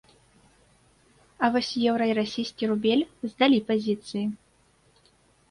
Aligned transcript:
А 1.45 1.49
вось 1.55 1.69
еўра 1.91 2.07
і 2.13 2.15
расійскі 2.21 2.71
рубель 2.73 3.05
здалі 3.35 3.59
пазіцыі. 3.71 4.25